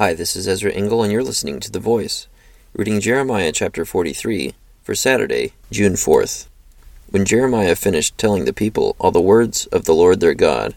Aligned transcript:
Hi, 0.00 0.14
this 0.14 0.34
is 0.34 0.48
Ezra 0.48 0.72
Engel, 0.72 1.02
and 1.02 1.12
you're 1.12 1.22
listening 1.22 1.60
to 1.60 1.70
The 1.70 1.78
Voice, 1.78 2.26
reading 2.72 3.02
Jeremiah 3.02 3.52
chapter 3.52 3.84
43 3.84 4.54
for 4.82 4.94
Saturday, 4.94 5.52
June 5.70 5.92
4th. 5.92 6.46
When 7.10 7.26
Jeremiah 7.26 7.76
finished 7.76 8.16
telling 8.16 8.46
the 8.46 8.54
people 8.54 8.96
all 8.98 9.10
the 9.10 9.20
words 9.20 9.66
of 9.66 9.84
the 9.84 9.92
Lord 9.92 10.20
their 10.20 10.32
God, 10.32 10.74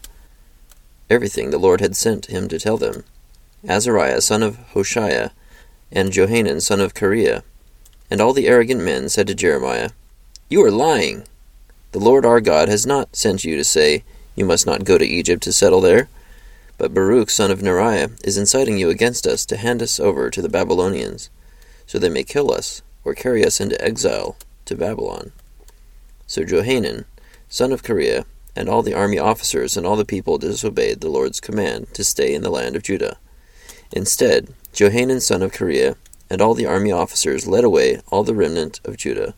everything 1.08 1.48
the 1.48 1.56
Lord 1.56 1.80
had 1.80 1.96
sent 1.96 2.26
him 2.26 2.48
to 2.48 2.58
tell 2.58 2.76
them, 2.76 3.04
Azariah 3.66 4.20
son 4.20 4.42
of 4.42 4.58
Hoshaiah, 4.74 5.30
and 5.90 6.12
Johanan 6.12 6.60
son 6.60 6.82
of 6.82 6.92
Kareah, 6.92 7.44
and 8.10 8.20
all 8.20 8.34
the 8.34 8.46
arrogant 8.46 8.82
men 8.82 9.08
said 9.08 9.26
to 9.28 9.34
Jeremiah, 9.34 9.92
You 10.50 10.62
are 10.66 10.70
lying! 10.70 11.24
The 11.92 11.98
Lord 11.98 12.26
our 12.26 12.42
God 12.42 12.68
has 12.68 12.84
not 12.84 13.16
sent 13.16 13.42
you 13.42 13.56
to 13.56 13.64
say, 13.64 14.04
You 14.36 14.44
must 14.44 14.66
not 14.66 14.84
go 14.84 14.98
to 14.98 15.06
Egypt 15.06 15.42
to 15.44 15.52
settle 15.54 15.80
there. 15.80 16.10
But 16.76 16.92
Baruch 16.92 17.30
son 17.30 17.50
of 17.50 17.60
Neriah 17.60 18.18
is 18.24 18.36
inciting 18.36 18.78
you 18.78 18.90
against 18.90 19.26
us 19.26 19.46
to 19.46 19.56
hand 19.56 19.80
us 19.80 20.00
over 20.00 20.28
to 20.28 20.42
the 20.42 20.48
Babylonians, 20.48 21.30
so 21.86 21.98
they 21.98 22.08
may 22.08 22.24
kill 22.24 22.52
us, 22.52 22.82
or 23.04 23.14
carry 23.14 23.44
us 23.44 23.60
into 23.60 23.82
exile 23.82 24.36
to 24.64 24.74
Babylon. 24.74 25.32
So 26.26 26.42
Johanan, 26.42 27.04
son 27.48 27.70
of 27.70 27.82
Kareah, 27.82 28.24
and 28.56 28.68
all 28.68 28.82
the 28.82 28.94
army 28.94 29.18
officers 29.18 29.76
and 29.76 29.86
all 29.86 29.96
the 29.96 30.04
people 30.04 30.38
disobeyed 30.38 31.00
the 31.00 31.08
Lord's 31.08 31.40
command 31.40 31.92
to 31.94 32.04
stay 32.04 32.34
in 32.34 32.42
the 32.42 32.50
land 32.50 32.76
of 32.76 32.82
Judah. 32.82 33.18
Instead, 33.92 34.52
Johanan 34.72 35.20
son 35.20 35.42
of 35.42 35.52
Kareah 35.52 35.96
and 36.30 36.40
all 36.40 36.54
the 36.54 36.66
army 36.66 36.90
officers 36.90 37.46
led 37.46 37.64
away 37.64 38.00
all 38.08 38.24
the 38.24 38.34
remnant 38.34 38.80
of 38.84 38.96
Judah, 38.96 39.34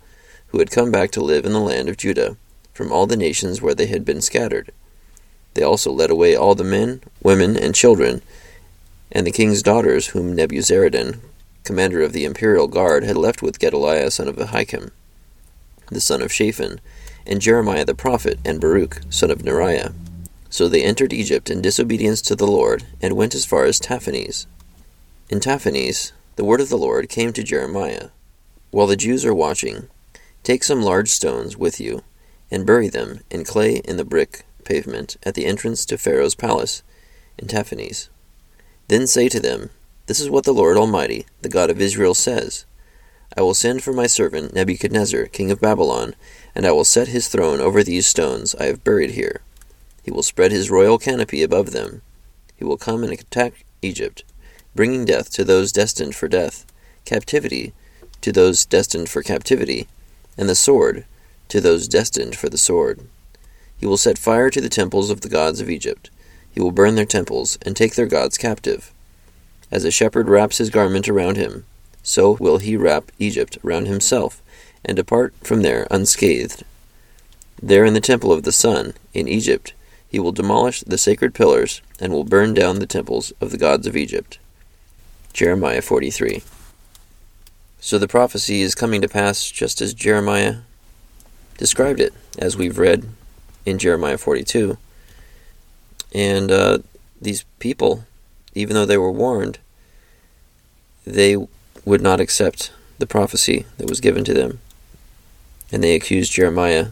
who 0.49 0.59
had 0.59 0.71
come 0.71 0.91
back 0.91 1.11
to 1.11 1.23
live 1.23 1.45
in 1.45 1.53
the 1.53 1.61
land 1.61 1.89
of 1.89 1.97
Judah, 1.97 2.37
from 2.73 2.93
all 2.93 3.07
the 3.07 3.17
nations 3.17 3.61
where 3.61 3.75
they 3.75 3.87
had 3.87 4.05
been 4.05 4.23
scattered. 4.23 4.73
They 5.57 5.63
also 5.63 5.91
led 5.91 6.11
away 6.11 6.37
all 6.37 6.55
the 6.55 6.65
men, 6.65 7.01
women, 7.23 7.57
and 7.57 7.75
children, 7.75 8.21
and 9.11 9.27
the 9.27 9.31
king's 9.31 9.63
daughters 9.63 10.09
whom 10.09 10.37
Nebuzaradan, 10.37 11.21
commander 11.65 12.03
of 12.03 12.13
the 12.13 12.27
imperial 12.27 12.67
guard, 12.67 13.05
had 13.05 13.17
left 13.17 13.41
with 13.41 13.59
Gedaliah 13.59 14.11
son 14.11 14.29
of 14.29 14.37
Ahikam, 14.37 14.91
the 15.91 16.03
son 16.03 16.21
of 16.21 16.31
Shaphan, 16.31 16.79
and 17.27 17.41
Jeremiah 17.41 17.87
the 17.87 17.95
prophet, 17.95 18.39
and 18.45 18.61
Baruch 18.61 19.01
son 19.09 19.31
of 19.31 19.39
Neriah. 19.39 19.95
So 20.51 20.69
they 20.69 20.85
entered 20.85 21.15
Egypt 21.15 21.49
in 21.49 21.63
disobedience 21.63 22.21
to 22.23 22.37
the 22.37 22.47
Lord, 22.47 22.85
and 23.01 23.17
went 23.17 23.35
as 23.35 23.47
far 23.47 23.65
as 23.65 23.81
Tahpanhes. 23.81 24.45
In 25.31 25.41
Tahpanhes, 25.41 26.13
the 26.37 26.45
word 26.45 26.61
of 26.61 26.69
the 26.69 26.77
Lord 26.77 27.09
came 27.09 27.33
to 27.33 27.43
Jeremiah 27.43 28.11
While 28.73 28.89
the 28.89 28.95
Jews 28.95 29.25
are 29.25 29.35
watching, 29.35 29.89
take 30.43 30.63
some 30.63 30.83
large 30.83 31.09
stones 31.09 31.57
with 31.57 31.81
you, 31.81 32.03
and 32.51 32.67
bury 32.67 32.89
them 32.89 33.21
in 33.31 33.43
clay 33.43 33.77
in 33.77 33.97
the 33.97 34.05
brick 34.05 34.45
pavement 34.67 35.17
at 35.23 35.35
the 35.35 35.47
entrance 35.47 35.87
to 35.87 35.97
Pharaoh's 35.97 36.35
palace 36.35 36.83
in 37.39 37.49
Tahpanhes. 37.49 38.09
Then 38.89 39.07
say 39.07 39.29
to 39.31 39.41
them, 39.41 39.71
This 40.07 40.21
is 40.21 40.29
what 40.29 40.45
the 40.45 40.53
Lord 40.53 40.77
Almighty, 40.77 41.25
the 41.41 41.49
God 41.49 41.71
of 41.71 41.81
Israel, 41.81 42.15
says 42.15 42.67
I 43.37 43.43
will 43.43 43.55
send 43.55 43.83
for 43.83 43.93
my 43.93 44.07
servant 44.07 44.55
Nebuchadnezzar, 44.55 45.27
king 45.27 45.51
of 45.51 45.61
Babylon, 45.61 46.15
and 46.55 46.67
I 46.67 46.73
will 46.73 46.85
set 46.85 47.09
his 47.09 47.29
throne 47.29 47.61
over 47.61 47.83
these 47.83 48.07
stones 48.07 48.55
I 48.55 48.65
have 48.65 48.85
buried 48.85 49.11
here. 49.11 49.41
He 50.03 50.11
will 50.11 50.23
spread 50.23 50.53
his 50.53 50.71
royal 50.71 50.99
canopy 50.99 51.43
above 51.43 51.73
them. 51.73 52.03
He 52.55 52.65
will 52.65 52.77
come 52.77 53.03
and 53.03 53.13
attack 53.13 53.65
Egypt, 53.83 54.25
bringing 54.75 55.05
death 55.05 55.31
to 55.33 55.45
those 55.45 55.73
destined 55.73 56.15
for 56.15 56.29
death, 56.29 56.65
captivity 57.05 57.73
to 58.23 58.33
those 58.33 58.65
destined 58.65 59.09
for 59.09 59.23
captivity, 59.23 59.87
and 60.39 60.49
the 60.49 60.55
sword 60.55 61.05
to 61.49 61.61
those 61.61 61.89
destined 61.89 62.37
for 62.37 62.49
the 62.49 62.59
sword. 62.59 63.09
He 63.79 63.87
will 63.87 63.97
set 63.97 64.19
fire 64.19 64.51
to 64.51 64.61
the 64.61 64.69
temples 64.69 65.11
of 65.11 65.21
the 65.21 65.29
gods 65.29 65.61
of 65.61 65.71
Egypt. 65.71 66.11
He 66.53 66.61
will 66.61 66.73
burn 66.73 66.95
their 66.95 67.05
temples, 67.05 67.59
and 67.63 67.77
take 67.77 67.95
their 67.95 68.07
gods 68.07 68.39
captive. 68.39 68.93
As 69.71 69.85
a 69.85 69.91
shepherd 69.91 70.29
wraps 70.29 70.59
his 70.59 70.71
garment 70.71 71.09
around 71.09 71.37
him, 71.37 71.67
so 72.03 72.33
will 72.41 72.59
he 72.59 72.77
wrap 72.77 73.11
Egypt 73.19 73.59
around 73.65 73.87
himself, 73.87 74.41
and 74.85 74.97
depart 74.97 75.35
from 75.43 75.63
there 75.63 75.87
unscathed. 75.91 76.65
There 77.61 77.85
in 77.85 77.95
the 77.95 78.01
temple 78.01 78.33
of 78.33 78.45
the 78.45 78.53
sun, 78.53 78.95
in 79.13 79.27
Egypt, 79.29 79.75
he 80.09 80.21
will 80.21 80.33
demolish 80.33 80.81
the 80.81 80.99
sacred 80.99 81.35
pillars, 81.35 81.83
and 81.99 82.13
will 82.13 82.25
burn 82.25 82.55
down 82.55 82.79
the 82.79 82.87
temples 82.87 83.33
of 83.41 83.51
the 83.51 83.59
gods 83.59 83.87
of 83.87 83.97
Egypt. 83.97 84.39
Jeremiah 85.33 85.83
43. 85.83 86.43
So 87.81 87.99
the 87.99 88.09
prophecy 88.09 88.63
is 88.63 88.75
coming 88.75 89.03
to 89.03 89.09
pass 89.09 89.51
just 89.51 89.81
as 89.81 89.93
Jeremiah 89.93 90.59
described 91.59 92.01
it, 92.01 92.15
as 92.39 92.57
we've 92.57 92.79
read 92.79 93.09
in 93.67 93.79
Jeremiah 93.79 94.17
42. 94.17 94.79
And 96.15 96.51
uh, 96.51 96.79
these 97.21 97.45
people, 97.59 98.05
even 98.55 98.75
though 98.75 98.87
they 98.87 98.97
were 98.97 99.13
warned, 99.13 99.59
they 101.05 101.37
would 101.85 102.01
not 102.01 102.21
accept 102.21 102.73
the 102.99 103.07
prophecy 103.07 103.67
that 103.77 103.89
was 103.89 104.01
given 104.01 104.25
to 104.25 104.33
them. 104.33 104.61
And 105.71 105.83
they 105.83 105.95
accused 105.95 106.33
Jeremiah 106.33 106.89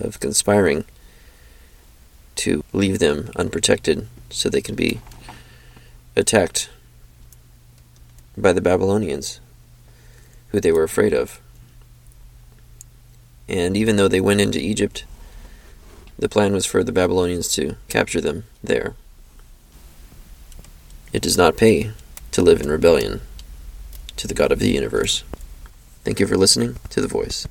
of 0.00 0.18
conspiring 0.18 0.84
to 2.36 2.64
leave 2.72 2.98
them 2.98 3.30
unprotected 3.36 4.08
so 4.30 4.48
they 4.48 4.62
can 4.62 4.74
be 4.74 5.00
attacked 6.16 6.70
by 8.36 8.52
the 8.52 8.62
Babylonians, 8.62 9.40
who 10.48 10.60
they 10.60 10.72
were 10.72 10.82
afraid 10.82 11.12
of. 11.12 11.40
And 13.48 13.76
even 13.76 13.96
though 13.96 14.08
they 14.08 14.20
went 14.20 14.40
into 14.40 14.58
Egypt, 14.58 15.04
the 16.20 16.28
plan 16.28 16.52
was 16.52 16.66
for 16.66 16.84
the 16.84 16.92
Babylonians 16.92 17.48
to 17.48 17.76
capture 17.88 18.20
them 18.20 18.44
there. 18.62 18.94
It 21.14 21.22
does 21.22 21.36
not 21.36 21.56
pay 21.56 21.92
to 22.32 22.42
live 22.42 22.60
in 22.60 22.68
rebellion 22.68 23.22
to 24.16 24.28
the 24.28 24.34
God 24.34 24.52
of 24.52 24.58
the 24.58 24.68
universe. 24.68 25.24
Thank 26.04 26.20
you 26.20 26.26
for 26.26 26.36
listening 26.36 26.76
to 26.90 27.00
The 27.00 27.08
Voice. 27.08 27.48